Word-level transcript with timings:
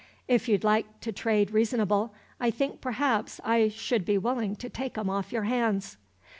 If 0.27 0.49
you'd 0.49 0.63
like 0.63 0.99
to 1.01 1.11
trade 1.11 1.51
reasonable, 1.51 2.11
I 2.39 2.49
think 2.49 2.81
perhaps 2.81 3.39
I 3.45 3.67
should 3.67 4.03
be 4.03 4.17
willin' 4.17 4.55
to 4.55 4.67
take 4.67 4.97
'em 4.97 5.11
off 5.11 5.31
your 5.31 5.43
hands. 5.43 5.97